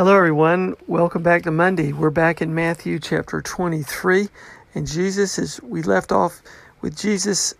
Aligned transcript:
Hello, 0.00 0.16
everyone. 0.16 0.76
Welcome 0.86 1.22
back 1.22 1.42
to 1.42 1.50
Monday. 1.50 1.92
We're 1.92 2.08
back 2.08 2.40
in 2.40 2.54
Matthew 2.54 2.98
chapter 2.98 3.42
23, 3.42 4.30
and 4.74 4.86
Jesus 4.86 5.38
is, 5.38 5.60
we 5.62 5.82
left 5.82 6.10
off 6.10 6.40
with 6.80 6.96
Jesus 6.96 7.52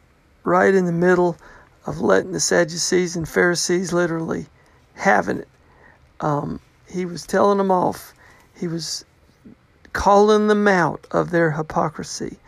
right 0.43 0.75
in 0.75 0.87
the 0.87 0.91
middle 0.91 1.37
of 1.85 2.01
letting 2.01 2.33
the 2.33 2.41
Sadducees 2.41 3.15
and 3.15 3.29
Pharisees 3.29 3.93
literally 3.93 4.47
having 4.95 5.41
it. 5.41 5.49
Um, 6.21 6.61
he 6.91 7.05
was 7.05 7.27
telling 7.27 7.59
them 7.59 7.71
off. 7.71 8.15
He 8.59 8.69
was 8.69 9.05
calling 9.93 10.47
them 10.47 10.67
out 10.67 11.07
of 11.11 11.33
their 11.33 11.51
hypocrisy. 11.51 12.39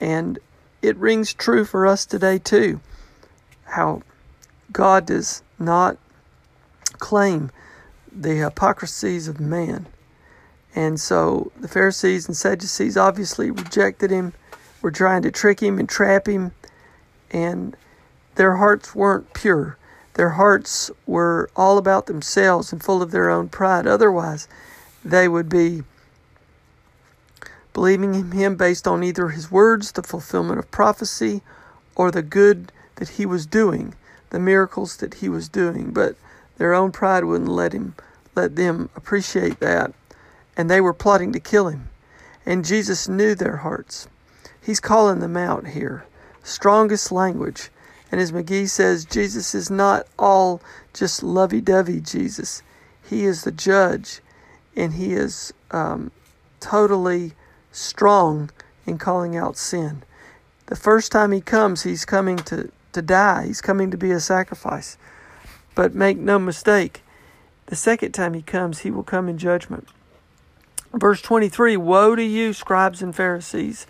And 0.00 0.38
it 0.80 0.96
rings 0.96 1.34
true 1.34 1.66
for 1.66 1.86
us 1.86 2.06
today, 2.06 2.38
too. 2.38 2.80
How 3.64 4.00
God 4.72 5.04
does 5.04 5.42
not 5.58 5.98
claim 6.98 7.50
the 8.18 8.34
hypocrisies 8.34 9.28
of 9.28 9.40
man. 9.40 9.86
And 10.74 11.00
so 11.00 11.52
the 11.60 11.68
Pharisees 11.68 12.26
and 12.26 12.36
Sadducees 12.36 12.96
obviously 12.96 13.50
rejected 13.50 14.10
him 14.10 14.32
were 14.82 14.90
trying 14.90 15.22
to 15.22 15.30
trick 15.30 15.60
him 15.60 15.78
and 15.78 15.88
trap 15.88 16.26
him, 16.26 16.52
and 17.30 17.76
their 18.36 18.56
hearts 18.56 18.94
weren't 18.94 19.32
pure. 19.32 19.76
Their 20.14 20.30
hearts 20.30 20.90
were 21.06 21.50
all 21.56 21.78
about 21.78 22.06
themselves 22.06 22.72
and 22.72 22.82
full 22.82 23.02
of 23.02 23.10
their 23.10 23.28
own 23.28 23.48
pride. 23.48 23.86
Otherwise, 23.86 24.48
they 25.04 25.28
would 25.28 25.48
be 25.48 25.82
believing 27.72 28.14
in 28.14 28.32
him 28.32 28.56
based 28.56 28.88
on 28.88 29.04
either 29.04 29.28
his 29.28 29.50
words, 29.50 29.92
the 29.92 30.02
fulfillment 30.02 30.58
of 30.58 30.70
prophecy, 30.70 31.42
or 31.94 32.10
the 32.10 32.22
good 32.22 32.72
that 32.96 33.10
he 33.10 33.26
was 33.26 33.44
doing, 33.44 33.94
the 34.30 34.38
miracles 34.38 34.96
that 34.96 35.14
he 35.14 35.28
was 35.28 35.48
doing. 35.48 35.90
But 35.90 36.16
their 36.56 36.74
own 36.74 36.92
pride 36.92 37.24
wouldn't 37.24 37.50
let 37.50 37.72
him 37.72 37.94
let 38.34 38.56
them 38.56 38.90
appreciate 38.94 39.60
that, 39.60 39.92
and 40.56 40.70
they 40.70 40.80
were 40.80 40.92
plotting 40.92 41.32
to 41.32 41.40
kill 41.40 41.68
him. 41.68 41.88
And 42.44 42.64
Jesus 42.64 43.08
knew 43.08 43.34
their 43.34 43.56
hearts. 43.56 44.08
He's 44.62 44.78
calling 44.78 45.20
them 45.20 45.36
out 45.36 45.68
here. 45.68 46.04
Strongest 46.42 47.10
language. 47.10 47.70
And 48.12 48.20
as 48.20 48.32
McGee 48.32 48.68
says, 48.68 49.04
Jesus 49.04 49.54
is 49.54 49.70
not 49.70 50.06
all 50.18 50.60
just 50.92 51.22
lovey 51.22 51.60
dovey 51.60 52.00
Jesus. 52.00 52.62
He 53.08 53.24
is 53.24 53.42
the 53.42 53.52
judge, 53.52 54.20
and 54.76 54.92
he 54.92 55.14
is 55.14 55.52
um, 55.70 56.10
totally 56.60 57.32
strong 57.72 58.50
in 58.84 58.98
calling 58.98 59.36
out 59.36 59.56
sin. 59.56 60.02
The 60.66 60.76
first 60.76 61.10
time 61.10 61.32
he 61.32 61.40
comes, 61.40 61.82
he's 61.82 62.04
coming 62.04 62.36
to, 62.38 62.70
to 62.92 63.02
die, 63.02 63.46
he's 63.46 63.60
coming 63.60 63.90
to 63.90 63.96
be 63.96 64.10
a 64.10 64.20
sacrifice. 64.20 64.98
But 65.76 65.94
make 65.94 66.18
no 66.18 66.40
mistake, 66.40 67.02
the 67.66 67.76
second 67.76 68.12
time 68.12 68.34
he 68.34 68.42
comes, 68.42 68.80
he 68.80 68.90
will 68.90 69.04
come 69.04 69.28
in 69.28 69.38
judgment. 69.38 69.86
Verse 70.92 71.20
23 71.20 71.76
Woe 71.76 72.16
to 72.16 72.24
you, 72.24 72.52
scribes 72.52 73.02
and 73.02 73.14
Pharisees! 73.14 73.86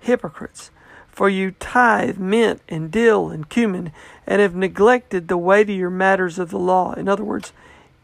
hypocrites. 0.00 0.70
For 1.10 1.28
you 1.28 1.50
tithe 1.50 2.18
mint 2.18 2.60
and 2.68 2.90
dill 2.90 3.30
and 3.30 3.48
cumin, 3.48 3.90
and 4.26 4.40
have 4.40 4.54
neglected 4.54 5.28
the 5.28 5.36
weightier 5.36 5.90
matters 5.90 6.38
of 6.38 6.50
the 6.50 6.58
law. 6.58 6.92
In 6.92 7.08
other 7.08 7.24
words, 7.24 7.52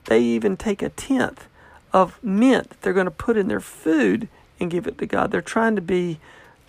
they 0.06 0.20
even 0.20 0.56
take 0.56 0.82
a 0.82 0.88
tenth 0.88 1.46
of 1.92 2.18
mint 2.24 2.70
that 2.70 2.82
they're 2.82 2.92
going 2.92 3.04
to 3.04 3.10
put 3.10 3.36
in 3.36 3.48
their 3.48 3.60
food 3.60 4.28
and 4.58 4.70
give 4.70 4.86
it 4.86 4.98
to 4.98 5.06
God. 5.06 5.30
They're 5.30 5.42
trying 5.42 5.76
to 5.76 5.82
be, 5.82 6.18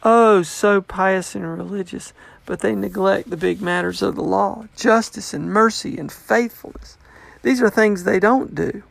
oh, 0.03 0.43
so 0.43 0.81
pious 0.81 1.33
and 1.33 1.45
religious, 1.57 2.13
but 2.45 2.59
they 2.59 2.75
neglect 2.75 3.29
the 3.29 3.37
big 3.37 3.61
matters 3.61 4.01
of 4.01 4.15
the 4.15 4.23
law 4.23 4.65
justice 4.75 5.33
and 5.33 5.51
mercy 5.51 5.97
and 5.97 6.11
faithfulness. 6.11 6.97
These 7.41 7.61
are 7.61 7.69
things 7.69 8.03
they 8.03 8.19
don't 8.19 8.55
do. 8.55 8.83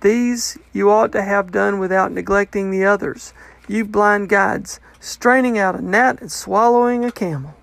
These 0.00 0.58
you 0.72 0.90
ought 0.90 1.12
to 1.12 1.22
have 1.22 1.52
done 1.52 1.78
without 1.78 2.12
neglecting 2.12 2.70
the 2.70 2.84
others. 2.84 3.32
You 3.68 3.84
blind 3.84 4.28
guides, 4.28 4.80
straining 4.98 5.58
out 5.58 5.78
a 5.78 5.82
gnat 5.82 6.20
and 6.20 6.30
swallowing 6.30 7.04
a 7.04 7.12
camel. 7.12 7.54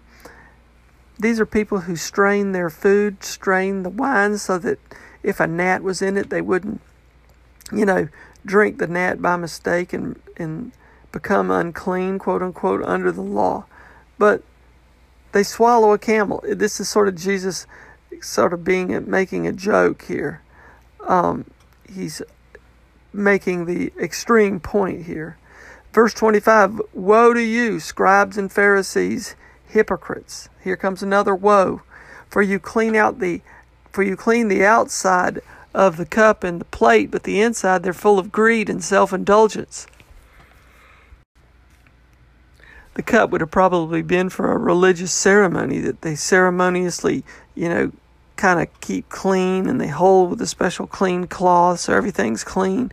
These 1.20 1.40
are 1.42 1.46
people 1.46 1.82
who 1.82 1.98
strain 1.98 2.54
their 2.54 2.70
food, 2.70 3.24
strain 3.24 3.84
the 3.84 3.90
wine 3.90 4.38
so 4.38 4.58
that 4.60 4.80
if 5.22 5.42
a 5.42 5.48
gnat 5.48 5.84
was 5.84 6.02
in 6.02 6.16
it, 6.16 6.30
they 6.30 6.42
wouldn't, 6.42 6.80
you 7.74 7.86
know, 7.86 8.08
drink 8.46 8.78
the 8.78 8.88
gnat 8.88 9.22
by 9.22 9.36
mistake 9.36 9.92
and, 9.92 10.18
and 10.38 10.72
become 11.12 11.52
unclean, 11.52 12.20
quote 12.20 12.42
unquote, 12.42 12.82
under 12.84 13.12
the 13.12 13.22
law. 13.22 13.66
But 14.20 14.44
they 15.32 15.42
swallow 15.42 15.94
a 15.94 15.98
camel. 15.98 16.44
This 16.48 16.80
is 16.80 16.88
sort 16.88 17.08
of 17.08 17.16
Jesus 17.16 17.66
sort 18.22 18.54
of 18.54 18.64
being 18.64 19.10
making 19.10 19.48
a 19.48 19.52
joke 19.52 20.04
here. 20.04 20.42
Um, 21.08 21.46
he's 21.92 22.22
making 23.14 23.66
the 23.66 23.92
extreme 24.00 24.60
point 24.60 25.06
here. 25.06 25.38
Verse 25.94 26.14
25 26.14 26.82
Woe 26.94 27.34
to 27.34 27.42
you, 27.42 27.80
scribes 27.80 28.38
and 28.38 28.52
Pharisees, 28.52 29.36
hypocrites. 29.68 30.50
Here 30.64 30.78
comes 30.78 31.02
another 31.02 31.34
woe. 31.34 31.82
For 32.30 32.42
you 32.42 32.60
clean 32.60 32.96
out 32.96 33.20
the 33.20 33.42
for 33.92 34.04
you 34.04 34.16
clean 34.16 34.50
the 34.50 34.64
outside 34.64 35.42
of 35.74 35.98
the 35.98 36.06
cup 36.06 36.44
and 36.44 36.62
the 36.62 36.66
plate, 36.66 37.10
but 37.10 37.24
the 37.24 37.42
inside 37.42 37.82
they're 37.82 37.94
full 37.94 38.20
of 38.20 38.32
greed 38.32 38.70
and 38.70 38.84
self-indulgence. 38.84 39.88
The 43.00 43.04
cup 43.04 43.30
would 43.30 43.40
have 43.40 43.50
probably 43.50 44.02
been 44.02 44.28
for 44.28 44.52
a 44.52 44.58
religious 44.58 45.14
ceremony 45.14 45.80
that 45.80 46.02
they 46.02 46.16
ceremoniously, 46.16 47.24
you 47.56 47.70
know, 47.70 47.94
kind 48.36 48.60
of 48.60 48.82
keep 48.82 49.08
clean 49.08 49.70
and 49.70 49.80
they 49.80 49.88
hold 49.88 50.32
with 50.32 50.42
a 50.42 50.46
special 50.46 50.86
clean 50.86 51.26
cloth 51.26 51.80
so 51.80 51.94
everything's 51.94 52.44
clean. 52.44 52.92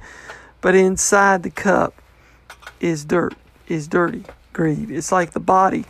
But 0.60 0.76
inside 0.76 1.42
the 1.42 1.50
cup 1.50 1.92
is 2.78 3.04
dirt, 3.04 3.34
is 3.66 3.88
dirty, 3.88 4.22
greed. 4.52 4.92
It's 4.92 5.10
like 5.10 5.32
the 5.32 5.40
body. 5.40 5.84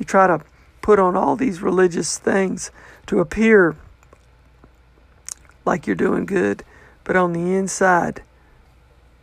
You 0.00 0.04
try 0.04 0.26
to 0.26 0.40
put 0.82 0.98
on 0.98 1.14
all 1.14 1.36
these 1.36 1.62
religious 1.62 2.18
things 2.18 2.72
to 3.06 3.20
appear 3.20 3.76
like 5.64 5.86
you're 5.86 5.94
doing 5.94 6.26
good, 6.26 6.64
but 7.04 7.14
on 7.14 7.32
the 7.32 7.54
inside, 7.54 8.20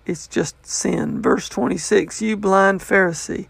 it's 0.06 0.25
just 0.25 0.65
sin. 0.65 1.21
Verse 1.21 1.50
26 1.50 2.21
You 2.21 2.38
blind 2.38 2.79
Pharisee, 2.79 3.50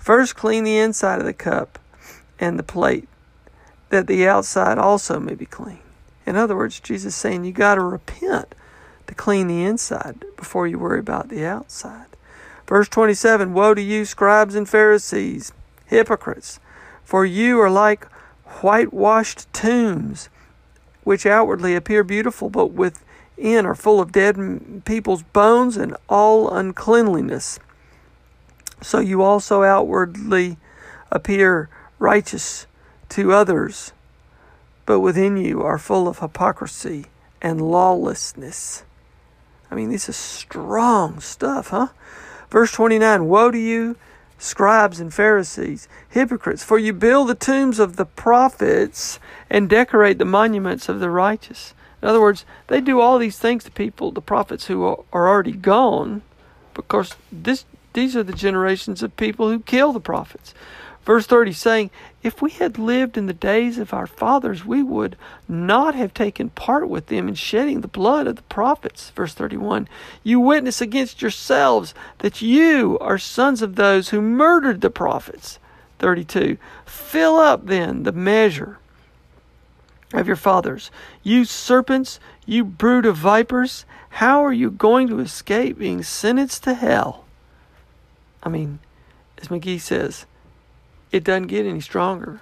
first 0.00 0.34
clean 0.34 0.64
the 0.64 0.78
inside 0.78 1.20
of 1.20 1.26
the 1.26 1.32
cup 1.32 1.78
and 2.40 2.58
the 2.58 2.64
plate, 2.64 3.08
that 3.90 4.08
the 4.08 4.26
outside 4.26 4.78
also 4.78 5.20
may 5.20 5.34
be 5.34 5.46
clean. 5.46 5.78
In 6.26 6.36
other 6.36 6.56
words, 6.56 6.80
Jesus 6.80 7.14
is 7.14 7.20
saying 7.20 7.44
you 7.44 7.52
got 7.52 7.76
to 7.76 7.82
repent 7.82 8.54
to 9.06 9.14
clean 9.14 9.46
the 9.46 9.64
inside 9.64 10.24
before 10.36 10.66
you 10.66 10.78
worry 10.78 11.00
about 11.00 11.28
the 11.28 11.44
outside. 11.44 12.06
Verse 12.66 12.88
27 12.88 13.52
Woe 13.52 13.74
to 13.74 13.82
you, 13.82 14.04
scribes 14.04 14.54
and 14.54 14.68
Pharisees, 14.68 15.52
hypocrites! 15.86 16.60
For 17.04 17.26
you 17.26 17.60
are 17.60 17.70
like 17.70 18.06
whitewashed 18.62 19.52
tombs, 19.52 20.28
which 21.02 21.26
outwardly 21.26 21.74
appear 21.74 22.04
beautiful, 22.04 22.48
but 22.48 22.66
within 22.66 23.66
are 23.66 23.74
full 23.74 24.00
of 24.00 24.12
dead 24.12 24.84
people's 24.84 25.24
bones 25.24 25.76
and 25.76 25.96
all 26.08 26.48
uncleanliness. 26.48 27.58
So 28.82 28.98
you 28.98 29.22
also 29.22 29.62
outwardly 29.62 30.56
appear 31.10 31.68
righteous 31.98 32.66
to 33.10 33.32
others, 33.32 33.92
but 34.86 35.00
within 35.00 35.36
you 35.36 35.62
are 35.62 35.78
full 35.78 36.08
of 36.08 36.20
hypocrisy 36.20 37.06
and 37.42 37.60
lawlessness. 37.60 38.84
I 39.70 39.74
mean, 39.74 39.90
this 39.90 40.08
is 40.08 40.16
strong 40.16 41.20
stuff, 41.20 41.68
huh? 41.68 41.88
Verse 42.50 42.72
29 42.72 43.26
Woe 43.26 43.50
to 43.50 43.58
you, 43.58 43.96
scribes 44.38 44.98
and 44.98 45.12
Pharisees, 45.12 45.86
hypocrites, 46.08 46.64
for 46.64 46.78
you 46.78 46.92
build 46.92 47.28
the 47.28 47.34
tombs 47.34 47.78
of 47.78 47.96
the 47.96 48.06
prophets 48.06 49.20
and 49.48 49.68
decorate 49.68 50.18
the 50.18 50.24
monuments 50.24 50.88
of 50.88 51.00
the 51.00 51.10
righteous. 51.10 51.74
In 52.02 52.08
other 52.08 52.20
words, 52.20 52.44
they 52.68 52.80
do 52.80 53.00
all 53.00 53.18
these 53.18 53.38
things 53.38 53.62
to 53.64 53.70
people, 53.70 54.10
the 54.10 54.22
prophets 54.22 54.66
who 54.66 54.82
are 54.84 55.28
already 55.28 55.52
gone, 55.52 56.22
because 56.74 57.14
this 57.30 57.64
these 57.92 58.16
are 58.16 58.22
the 58.22 58.32
generations 58.32 59.02
of 59.02 59.16
people 59.16 59.48
who 59.48 59.60
kill 59.60 59.92
the 59.92 60.00
prophets. 60.00 60.54
Verse 61.04 61.26
30 61.26 61.52
saying, 61.52 61.90
If 62.22 62.42
we 62.42 62.50
had 62.50 62.78
lived 62.78 63.16
in 63.16 63.26
the 63.26 63.32
days 63.32 63.78
of 63.78 63.94
our 63.94 64.06
fathers, 64.06 64.64
we 64.64 64.82
would 64.82 65.16
not 65.48 65.94
have 65.94 66.12
taken 66.12 66.50
part 66.50 66.88
with 66.88 67.06
them 67.06 67.26
in 67.26 67.34
shedding 67.34 67.80
the 67.80 67.88
blood 67.88 68.26
of 68.26 68.36
the 68.36 68.42
prophets. 68.42 69.10
Verse 69.10 69.32
31 69.34 69.88
You 70.22 70.40
witness 70.40 70.80
against 70.80 71.22
yourselves 71.22 71.94
that 72.18 72.42
you 72.42 72.98
are 73.00 73.18
sons 73.18 73.62
of 73.62 73.76
those 73.76 74.10
who 74.10 74.20
murdered 74.20 74.82
the 74.82 74.90
prophets. 74.90 75.58
32 75.98 76.58
Fill 76.84 77.36
up 77.36 77.66
then 77.66 78.02
the 78.02 78.12
measure 78.12 78.78
of 80.12 80.26
your 80.26 80.36
fathers. 80.36 80.90
You 81.22 81.44
serpents, 81.44 82.20
you 82.44 82.64
brood 82.64 83.06
of 83.06 83.16
vipers, 83.16 83.84
how 84.10 84.44
are 84.44 84.52
you 84.52 84.70
going 84.70 85.08
to 85.08 85.20
escape 85.20 85.78
being 85.78 86.02
sentenced 86.02 86.64
to 86.64 86.74
hell? 86.74 87.24
I 88.42 88.48
mean, 88.48 88.80
as 89.38 89.48
McGee 89.48 89.80
says, 89.80 90.26
it 91.12 91.24
doesn't 91.24 91.48
get 91.48 91.66
any 91.66 91.80
stronger. 91.80 92.40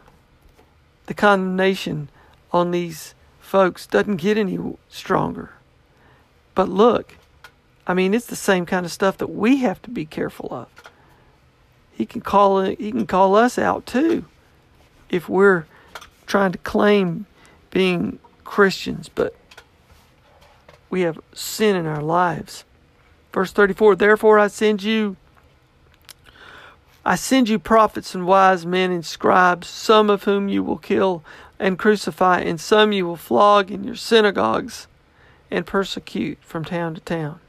The 1.07 1.15
condemnation 1.15 2.11
on 2.53 2.71
these 2.71 3.15
folks 3.41 3.87
doesn't 3.87 4.17
get 4.17 4.37
any 4.37 4.59
stronger. 4.89 5.53
But 6.55 6.69
look, 6.69 7.17
I 7.87 7.95
mean, 7.95 8.13
it's 8.13 8.27
the 8.27 8.37
same 8.37 8.67
kind 8.67 8.85
of 8.85 8.93
stuff 8.93 9.17
that 9.19 9.31
we 9.31 9.59
have 9.59 9.81
to 9.83 9.91
be 9.91 10.05
careful 10.05 10.53
of. 10.53 10.69
He 11.93 12.05
can 12.05 12.21
call 12.21 12.61
he 12.63 12.93
can 12.93 13.07
call 13.07 13.35
us 13.35 13.59
out 13.59 13.87
too, 13.87 14.25
if 15.09 15.29
we're 15.29 15.65
trying 16.27 16.53
to 16.53 16.59
claim 16.59 17.27
being 17.71 18.19
Christians, 18.45 19.09
but 19.09 19.35
we 20.91 21.01
have 21.01 21.19
sin 21.33 21.75
in 21.75 21.87
our 21.87 22.03
lives. 22.03 22.65
Verse 23.33 23.51
34 23.53 23.97
Therefore 23.97 24.39
I 24.39 24.49
send 24.49 24.83
you 24.83 25.17
I 27.05 27.17
send 27.17 27.49
you 27.49 27.59
prophets 27.59 28.15
and 28.15 28.27
wise 28.27 28.67
men 28.67 28.91
and 28.91 29.05
scribes, 29.05 29.69
some 29.69 30.11
of 30.11 30.25
whom 30.25 30.49
you 30.49 30.63
will 30.63 30.79
kill 30.79 31.25
and 31.59 31.79
crucify, 31.79 32.41
and 32.41 32.61
some 32.61 32.93
you 32.93 33.07
will 33.07 33.17
flog 33.17 33.71
in 33.71 33.85
your 33.85 33.97
synagogues 33.97 34.87
and 35.51 35.67
persecute 35.67 36.39
from 36.43 36.65
town 36.65 36.95
to 36.95 37.01
town. 37.01 37.41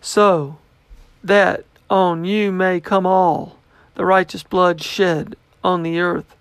So 0.00 0.58
that 1.22 1.64
on 1.90 2.24
you 2.24 2.50
may 2.52 2.80
come 2.80 3.06
all 3.06 3.58
the 3.94 4.04
righteous 4.04 4.42
blood 4.42 4.82
shed 4.82 5.36
on 5.62 5.82
the 5.82 6.00
earth, 6.00 6.36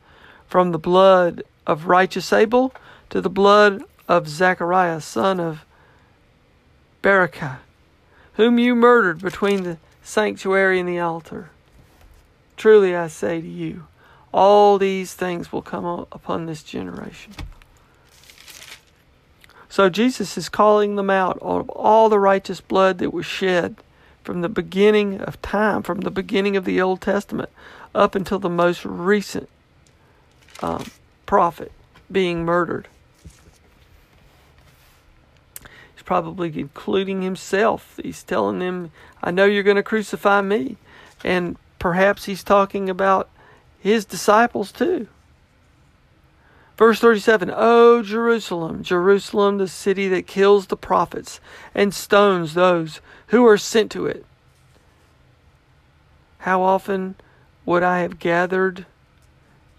from 0.48 0.72
the 0.72 0.80
blood 0.80 1.44
of 1.66 1.88
righteous 1.88 2.34
Abel 2.34 2.74
to 3.10 3.22
the 3.22 3.30
blood 3.30 3.84
of 4.08 4.28
Zachariah, 4.28 5.02
son 5.02 5.40
of 5.40 5.66
Berechiah, 7.02 7.60
whom 8.34 8.58
you 8.58 8.76
murdered 8.76 9.22
between 9.22 9.64
the 9.64 9.78
sanctuary 10.04 10.80
and 10.80 10.88
the 10.88 11.00
altar. 11.00 11.50
Truly 12.58 12.96
I 12.96 13.08
say 13.08 13.42
to 13.42 13.48
you, 13.48 13.88
all 14.34 14.78
these 14.78 15.14
things 15.14 15.52
will 15.52 15.62
come 15.62 15.86
upon 16.12 16.46
this 16.46 16.64
generation. 16.64 17.34
So 19.70 19.90
Jesus 19.90 20.38
is 20.38 20.50
calling 20.50 20.96
them 20.96 21.10
out 21.10 21.38
of 21.42 21.70
all 21.70 22.10
the 22.10 22.20
righteous 22.20 22.62
blood 22.62 23.00
that 23.00 23.14
was 23.14 23.26
shed 23.26 23.78
from 24.24 24.42
the 24.42 24.50
beginning 24.50 25.20
of 25.22 25.42
time, 25.42 25.84
from 25.84 26.02
the 26.02 26.12
beginning 26.12 26.56
of 26.56 26.66
the 26.66 26.82
Old 26.82 27.02
Testament, 27.02 27.50
up 27.94 28.16
until 28.16 28.40
the 28.40 28.50
most 28.50 28.86
recent 28.86 29.50
um, 30.62 30.86
prophet 31.26 31.72
being 32.12 32.46
murdered. 32.46 32.88
He's 35.93 35.93
probably 36.06 36.52
including 36.60 37.22
himself. 37.22 38.00
He's 38.02 38.24
telling 38.24 38.60
them, 38.60 38.92
I 39.22 39.32
know 39.32 39.46
you're 39.46 39.64
going 39.64 39.78
to 39.78 39.84
crucify 39.84 40.42
me. 40.42 40.78
And 41.24 41.58
perhaps 41.80 42.26
he's 42.26 42.44
talking 42.44 42.90
about 42.90 43.30
his 43.80 44.06
disciples 44.06 44.72
too. 44.72 45.08
Verse 46.78 47.00
37 47.00 47.52
O 47.56 48.02
Jerusalem, 48.02 48.84
Jerusalem, 48.84 49.58
the 49.58 49.68
city 49.68 50.08
that 50.08 50.28
kills 50.28 50.68
the 50.68 50.78
prophets 50.78 51.40
and 51.76 51.94
stones 51.94 52.54
those 52.54 53.00
who 53.28 53.46
are 53.46 53.58
sent 53.58 53.92
to 53.92 54.06
it. 54.06 54.26
How 56.40 56.62
often 56.62 57.16
would 57.66 57.84
I 57.84 58.00
have 58.00 58.20
gathered 58.20 58.86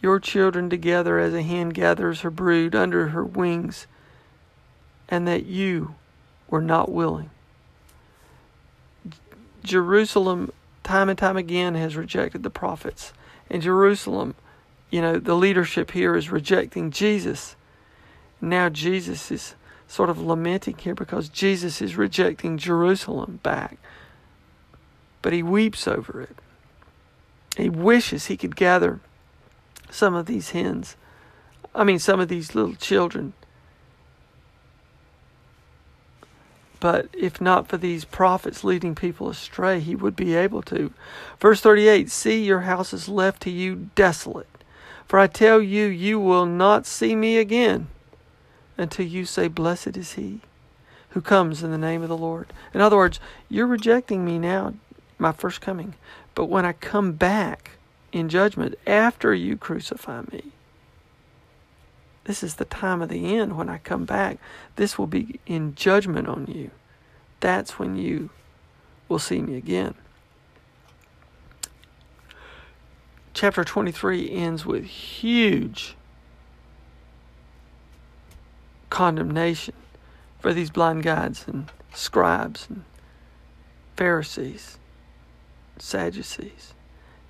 your 0.01 0.21
children 0.21 0.71
together 0.71 1.19
as 1.19 1.35
a 1.35 1.43
hen 1.43 1.71
gathers 1.71 2.21
her 2.21 2.31
brood 2.31 2.75
under 2.75 3.09
her 3.09 3.25
wings, 3.25 3.87
and 5.09 5.27
that 5.27 5.47
you 5.47 5.95
were 6.55 6.61
not 6.61 6.89
willing. 6.89 7.31
Jerusalem, 9.65 10.53
time 10.85 11.09
and 11.09 11.19
time 11.19 11.37
again, 11.37 11.75
has 11.75 11.97
rejected 11.97 12.45
the 12.45 12.49
prophets. 12.49 13.13
And 13.51 13.61
Jerusalem, 13.61 14.37
you 14.89 15.01
know, 15.03 15.19
the 15.19 15.35
leadership 15.35 15.91
here 15.91 16.15
is 16.15 16.31
rejecting 16.31 16.93
Jesus. 16.93 17.57
Now 18.41 18.69
Jesus 18.69 19.33
is 19.33 19.57
sort 19.89 20.11
of 20.11 20.21
lamenting 20.21 20.79
here 20.79 20.95
because 20.95 21.29
Jesus 21.29 21.83
is 21.83 21.97
rejecting 21.97 22.57
Jerusalem 22.57 23.41
back. 23.43 23.77
But 25.23 25.33
he 25.33 25.43
weeps 25.43 25.89
over 25.89 26.21
it. 26.23 26.37
He 27.57 27.69
wishes 27.69 28.27
he 28.27 28.37
could 28.37 28.55
gather 28.55 29.01
some 29.91 30.15
of 30.15 30.27
these 30.27 30.51
hens, 30.51 30.95
I 31.75 31.83
mean, 31.83 31.99
some 31.99 32.21
of 32.21 32.29
these 32.29 32.55
little 32.55 32.77
children 32.77 33.33
But 36.85 37.09
if 37.15 37.41
not 37.41 37.67
for 37.67 37.79
these 37.79 38.05
prophets 38.05 38.63
leading 38.63 38.95
people 38.95 39.31
astray, 39.31 39.81
he 39.81 39.95
would 39.95 40.15
be 40.15 40.35
able 40.35 40.61
to. 40.65 40.93
Verse 41.41 41.63
38 41.63 42.11
See, 42.11 42.45
your 42.45 42.61
house 42.61 42.93
is 42.93 43.09
left 43.09 43.41
to 43.45 43.51
you 43.51 43.89
desolate. 43.95 44.63
For 45.09 45.19
I 45.19 45.27
tell 45.27 45.63
you, 45.63 45.87
you 45.87 46.21
will 46.21 46.45
not 46.45 46.85
see 46.85 47.17
me 47.17 47.39
again 47.39 47.87
until 48.77 49.07
you 49.07 49.25
say, 49.25 49.49
Blessed 49.49 49.97
is 49.97 50.13
he 50.13 50.43
who 51.13 51.23
comes 51.23 51.63
in 51.63 51.71
the 51.71 51.79
name 51.79 52.03
of 52.03 52.11
the 52.11 52.19
Lord. 52.19 52.53
In 52.75 52.83
other 52.83 52.97
words, 52.99 53.19
you're 53.49 53.67
rejecting 53.67 54.23
me 54.23 54.39
now, 54.39 54.75
my 55.19 55.33
first 55.33 55.63
coming. 55.63 55.95
But 56.35 56.51
when 56.51 56.67
I 56.67 56.75
come 56.75 57.13
back 57.13 57.79
in 58.13 58.29
judgment 58.29 58.75
after 58.87 59.33
you 59.33 59.57
crucify 59.57 60.25
me, 60.31 60.53
this 62.25 62.43
is 62.43 62.55
the 62.55 62.65
time 62.65 63.03
of 63.03 63.09
the 63.09 63.37
end 63.37 63.57
when 63.57 63.69
I 63.69 63.79
come 63.79 64.05
back. 64.05 64.39
This 64.77 64.99
will 64.99 65.07
be 65.07 65.41
in 65.47 65.75
judgment 65.75 66.29
on 66.29 66.47
you. 66.47 66.71
That's 67.41 67.79
when 67.79 67.97
you 67.97 68.31
will 69.09 69.19
see 69.19 69.41
me 69.41 69.57
again. 69.57 69.95
Chapter 73.35 73.65
23 73.65 74.31
ends 74.31 74.65
with 74.65 74.85
huge 74.85 75.97
condemnation 78.91 79.75
for 80.39 80.55
these 80.55 80.71
blind 80.71 81.03
guides 81.03 81.45
and 81.49 81.71
scribes 81.93 82.67
and 82.71 82.85
Pharisees, 83.97 84.79
Sadducees. 85.79 86.75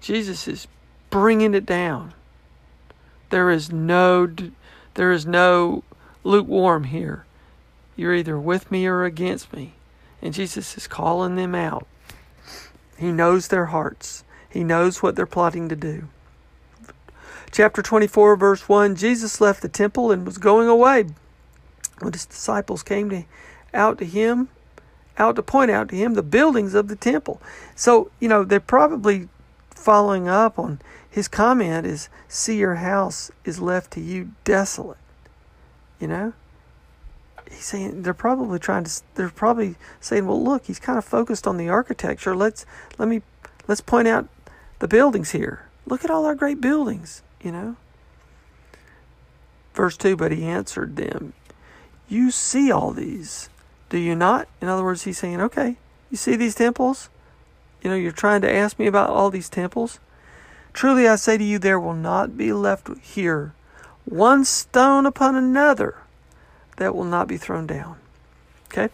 Jesus 0.00 0.46
is 0.46 0.68
bringing 1.10 1.54
it 1.54 1.66
down. 1.66 2.14
There 3.30 3.50
is 3.50 3.72
no 3.72 4.28
there 4.94 5.12
is 5.12 5.26
no 5.26 5.84
lukewarm 6.22 6.84
here. 6.84 7.24
You're 7.96 8.14
either 8.14 8.38
with 8.38 8.70
me 8.70 8.86
or 8.86 9.04
against 9.04 9.52
me. 9.52 9.74
And 10.22 10.34
Jesus 10.34 10.76
is 10.76 10.86
calling 10.86 11.36
them 11.36 11.54
out. 11.54 11.86
He 12.98 13.12
knows 13.12 13.48
their 13.48 13.66
hearts, 13.66 14.24
He 14.48 14.64
knows 14.64 15.02
what 15.02 15.16
they're 15.16 15.26
plotting 15.26 15.68
to 15.68 15.76
do. 15.76 16.08
Chapter 17.50 17.82
24, 17.82 18.36
verse 18.36 18.68
1 18.68 18.96
Jesus 18.96 19.40
left 19.40 19.62
the 19.62 19.68
temple 19.68 20.10
and 20.10 20.26
was 20.26 20.38
going 20.38 20.68
away. 20.68 21.04
When 22.00 22.12
his 22.12 22.26
disciples 22.26 22.82
came 22.82 23.10
to, 23.10 23.24
out 23.72 23.98
to 23.98 24.04
him, 24.04 24.48
out 25.18 25.36
to 25.36 25.42
point 25.42 25.70
out 25.70 25.88
to 25.90 25.96
him 25.96 26.14
the 26.14 26.22
buildings 26.22 26.74
of 26.74 26.88
the 26.88 26.96
temple. 26.96 27.40
So, 27.76 28.10
you 28.18 28.28
know, 28.28 28.44
they're 28.44 28.58
probably 28.58 29.28
following 29.70 30.28
up 30.28 30.58
on 30.58 30.80
his 31.14 31.28
comment 31.28 31.86
is, 31.86 32.08
See, 32.26 32.58
your 32.58 32.74
house 32.74 33.30
is 33.44 33.60
left 33.60 33.92
to 33.92 34.00
you 34.00 34.32
desolate. 34.42 34.98
You 36.00 36.08
know? 36.08 36.32
He's 37.48 37.64
saying 37.64 38.02
they're 38.02 38.12
probably 38.12 38.58
trying 38.58 38.82
to 38.82 39.02
they're 39.14 39.28
probably 39.28 39.76
saying 40.00 40.26
well 40.26 40.42
look 40.42 40.64
he's 40.64 40.80
kind 40.80 40.98
of 40.98 41.04
focused 41.04 41.46
on 41.46 41.56
the 41.56 41.68
architecture. 41.68 42.34
Let's 42.34 42.66
let 42.98 43.08
me 43.08 43.22
let's 43.68 43.80
point 43.80 44.08
out 44.08 44.26
the 44.80 44.88
buildings 44.88 45.30
here. 45.30 45.68
Look 45.86 46.04
at 46.04 46.10
all 46.10 46.24
our 46.26 46.34
great 46.34 46.60
buildings 46.60 47.22
you 47.40 47.52
know? 47.52 47.76
Verse 49.72 49.96
2 49.96 50.16
but 50.16 50.32
he 50.32 50.44
answered 50.44 50.96
them 50.96 51.34
you 52.08 52.32
see 52.32 52.72
all 52.72 52.90
these 52.90 53.50
do 53.88 53.98
you 53.98 54.16
not 54.16 54.48
in 54.60 54.66
other 54.66 54.82
words 54.82 55.02
he's 55.02 55.18
saying 55.18 55.40
okay 55.40 55.76
you 56.10 56.16
see 56.16 56.34
these 56.34 56.56
temples? 56.56 57.08
You 57.82 57.90
know 57.90 57.96
you're 57.96 58.10
trying 58.10 58.40
to 58.40 58.52
ask 58.52 58.80
me 58.80 58.88
about 58.88 59.10
all 59.10 59.30
these 59.30 59.48
temples 59.48 60.00
truly 60.74 61.08
i 61.08 61.16
say 61.16 61.38
to 61.38 61.44
you 61.44 61.58
there 61.58 61.80
will 61.80 61.94
not 61.94 62.36
be 62.36 62.52
left 62.52 62.90
here 62.98 63.54
one 64.04 64.44
stone 64.44 65.06
upon 65.06 65.34
another 65.34 65.96
that 66.76 66.94
will 66.94 67.04
not 67.04 67.28
be 67.28 67.36
thrown 67.36 67.66
down. 67.66 67.96
Okay? 68.66 68.88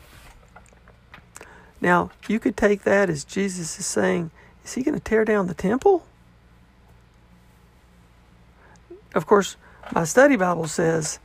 Now, 1.81 2.11
you 2.29 2.39
could 2.39 2.57
take 2.57 2.83
that 2.83 3.09
as 3.09 3.25
Jesus 3.25 3.79
is 3.79 3.87
saying, 3.87 4.31
is 4.65 4.75
he 4.75 4.83
going 4.83 4.95
to 4.95 5.01
tear 5.01 5.25
down 5.25 5.47
the 5.47 5.55
temple? 5.55 6.05
Of 9.15 9.27
course, 9.27 9.57
my 9.93 10.05
study 10.05 10.37
Bible 10.37 10.69
says 10.69 11.19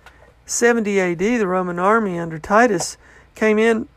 70 0.45 0.99
AD, 0.99 1.19
the 1.19 1.47
Roman 1.47 1.77
army 1.77 2.17
under 2.17 2.39
Titus 2.39 2.97
came 3.35 3.59
in 3.59 3.87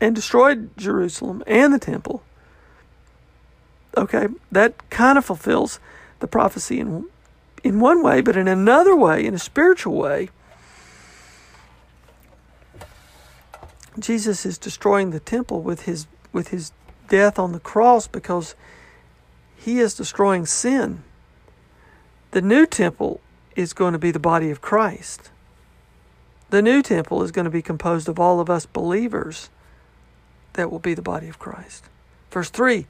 and 0.00 0.14
destroyed 0.14 0.70
Jerusalem 0.76 1.44
and 1.46 1.72
the 1.72 1.78
temple. 1.78 2.22
Okay, 3.98 4.28
that 4.52 4.88
kind 4.90 5.18
of 5.18 5.24
fulfills 5.24 5.80
the 6.20 6.28
prophecy 6.28 6.78
in, 6.78 7.06
in 7.64 7.80
one 7.80 8.00
way, 8.00 8.20
but 8.20 8.36
in 8.36 8.46
another 8.46 8.94
way, 8.94 9.26
in 9.26 9.34
a 9.34 9.40
spiritual 9.40 9.96
way, 9.96 10.30
Jesus 13.98 14.46
is 14.46 14.56
destroying 14.56 15.10
the 15.10 15.18
temple 15.18 15.62
with 15.62 15.82
his 15.82 16.06
with 16.32 16.48
his 16.48 16.70
death 17.08 17.40
on 17.40 17.50
the 17.50 17.58
cross 17.58 18.06
because 18.06 18.54
he 19.56 19.80
is 19.80 19.94
destroying 19.94 20.46
sin. 20.46 21.02
The 22.30 22.42
new 22.42 22.66
temple 22.66 23.20
is 23.56 23.72
going 23.72 23.94
to 23.94 23.98
be 23.98 24.12
the 24.12 24.20
body 24.20 24.50
of 24.50 24.60
Christ. 24.60 25.30
The 26.50 26.62
new 26.62 26.82
temple 26.82 27.24
is 27.24 27.32
going 27.32 27.46
to 27.46 27.50
be 27.50 27.62
composed 27.62 28.08
of 28.08 28.20
all 28.20 28.38
of 28.38 28.48
us 28.48 28.64
believers 28.64 29.50
that 30.52 30.70
will 30.70 30.78
be 30.78 30.94
the 30.94 31.02
body 31.02 31.28
of 31.28 31.40
Christ. 31.40 31.86
Verse 32.30 32.50
3 32.50 32.86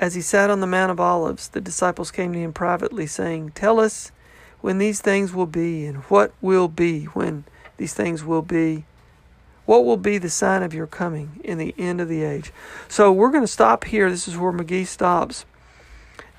As 0.00 0.14
he 0.14 0.22
sat 0.22 0.48
on 0.48 0.60
the 0.60 0.66
Mount 0.66 0.90
of 0.90 0.98
Olives, 0.98 1.48
the 1.48 1.60
disciples 1.60 2.10
came 2.10 2.32
to 2.32 2.38
him 2.38 2.54
privately, 2.54 3.06
saying, 3.06 3.50
Tell 3.50 3.78
us 3.78 4.12
when 4.62 4.78
these 4.78 5.02
things 5.02 5.34
will 5.34 5.46
be, 5.46 5.84
and 5.84 5.98
what 6.04 6.32
will 6.40 6.68
be 6.68 7.04
when 7.04 7.44
these 7.76 7.92
things 7.92 8.24
will 8.24 8.40
be. 8.40 8.86
What 9.66 9.84
will 9.84 9.98
be 9.98 10.16
the 10.16 10.30
sign 10.30 10.62
of 10.62 10.72
your 10.72 10.86
coming 10.86 11.38
in 11.44 11.58
the 11.58 11.74
end 11.76 12.00
of 12.00 12.08
the 12.08 12.22
age? 12.22 12.50
So 12.88 13.12
we're 13.12 13.30
going 13.30 13.44
to 13.44 13.46
stop 13.46 13.84
here. 13.84 14.10
This 14.10 14.26
is 14.26 14.38
where 14.38 14.52
McGee 14.52 14.86
stops. 14.86 15.44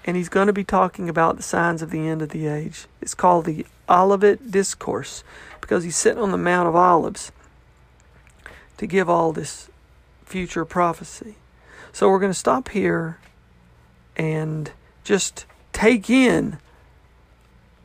And 0.05 0.17
he's 0.17 0.27
going 0.27 0.47
to 0.47 0.53
be 0.53 0.63
talking 0.63 1.07
about 1.07 1.37
the 1.37 1.43
signs 1.43 1.83
of 1.83 1.91
the 1.91 2.07
end 2.07 2.23
of 2.23 2.29
the 2.29 2.47
age. 2.47 2.87
It's 2.99 3.13
called 3.13 3.45
the 3.45 3.67
Olivet 3.87 4.49
Discourse 4.49 5.23
because 5.61 5.83
he's 5.83 5.95
sitting 5.95 6.21
on 6.21 6.31
the 6.31 6.37
Mount 6.37 6.67
of 6.67 6.75
Olives 6.75 7.31
to 8.77 8.87
give 8.87 9.07
all 9.07 9.31
this 9.31 9.69
future 10.25 10.65
prophecy. 10.65 11.35
So 11.93 12.09
we're 12.09 12.19
going 12.19 12.33
to 12.33 12.37
stop 12.37 12.69
here 12.69 13.19
and 14.15 14.71
just 15.03 15.45
take 15.73 16.09
in 16.09 16.57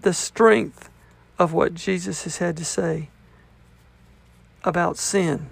the 0.01 0.13
strength 0.13 0.91
of 1.39 1.53
what 1.53 1.75
Jesus 1.75 2.25
has 2.25 2.39
had 2.39 2.57
to 2.57 2.65
say 2.65 3.09
about 4.65 4.97
sin 4.99 5.51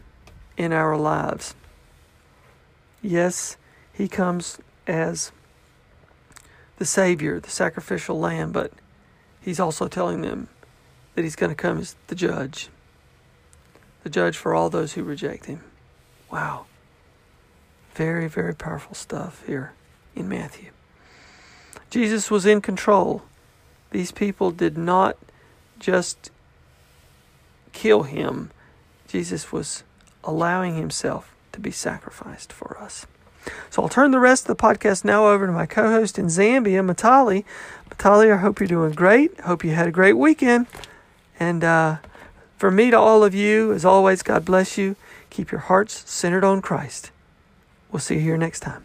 in 0.57 0.73
our 0.73 0.97
lives. 0.97 1.55
Yes, 3.03 3.57
He 3.93 4.09
comes 4.09 4.59
as 4.87 5.33
the 6.79 6.85
Savior, 6.85 7.39
the 7.41 7.51
sacrificial 7.51 8.19
lamb, 8.19 8.53
but 8.53 8.73
He's 9.41 9.61
also 9.61 9.89
telling 9.89 10.23
them 10.23 10.49
that 11.15 11.23
He's 11.23 11.37
going 11.37 11.51
to 11.51 11.57
come 11.57 11.79
as 11.79 11.97
the 12.07 12.15
judge, 12.15 12.69
the 14.03 14.11
judge 14.11 14.37
for 14.37 14.55
all 14.55 14.71
those 14.71 14.95
who 14.95 15.03
reject 15.03 15.47
Him. 15.47 15.63
Wow. 16.31 16.67
Very, 17.95 18.29
very 18.29 18.55
powerful 18.55 18.95
stuff 18.95 19.45
here 19.47 19.73
in 20.15 20.29
Matthew. 20.29 20.71
Jesus 21.91 22.31
was 22.31 22.47
in 22.47 22.61
control. 22.61 23.23
These 23.91 24.13
people 24.13 24.51
did 24.51 24.77
not 24.77 25.17
just 25.79 26.31
kill 27.73 28.05
him 28.05 28.51
Jesus 29.15 29.53
was 29.53 29.85
allowing 30.25 30.75
himself 30.75 31.33
to 31.53 31.61
be 31.61 31.71
sacrificed 31.71 32.53
for 32.53 32.77
us. 32.81 33.07
So 33.71 33.81
I'll 33.81 33.89
turn 33.89 34.11
the 34.11 34.19
rest 34.19 34.49
of 34.49 34.57
the 34.57 34.61
podcast 34.61 35.05
now 35.05 35.29
over 35.29 35.47
to 35.47 35.53
my 35.53 35.67
co 35.67 35.89
host 35.89 36.19
in 36.19 36.27
Zambia, 36.27 36.85
Matali. 36.85 37.45
Matali, 37.91 38.35
I 38.35 38.39
hope 38.39 38.59
you're 38.59 38.67
doing 38.67 38.91
great. 38.91 39.39
Hope 39.43 39.63
you 39.63 39.71
had 39.71 39.87
a 39.87 39.93
great 39.93 40.15
weekend. 40.15 40.67
And 41.39 41.63
uh, 41.63 41.99
for 42.57 42.73
me 42.73 42.91
to 42.91 42.99
all 42.99 43.23
of 43.23 43.37
you, 43.37 43.73
as 43.73 43.85
always, 43.85 44.25
God 44.25 44.45
bless 44.45 44.77
you. 44.77 44.97
Keep 45.31 45.53
your 45.53 45.61
hearts 45.61 46.11
centered 46.11 46.43
on 46.43 46.61
Christ. 46.61 47.13
We'll 47.93 48.01
see 48.01 48.17
you 48.17 48.21
here 48.21 48.37
next 48.37 48.61
time. 48.61 48.85